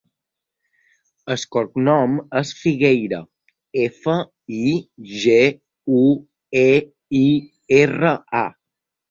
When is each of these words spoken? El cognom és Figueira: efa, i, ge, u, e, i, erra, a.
El 1.33 1.41
cognom 1.55 2.15
és 2.41 2.53
Figueira: 2.61 3.19
efa, 3.83 4.15
i, 4.61 4.73
ge, 5.19 5.37
u, 5.99 6.01
e, 6.65 6.67
i, 7.23 7.25
erra, 7.85 8.17
a. 8.43 8.45